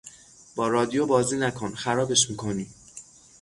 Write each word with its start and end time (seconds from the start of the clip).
با 0.55 0.67
رادیو 0.67 1.05
بازی 1.05 1.37
نکن; 1.37 1.75
خرابش 1.75 2.29
میکنی. 2.29 2.67